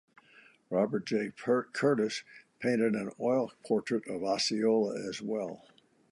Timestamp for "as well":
5.07-5.67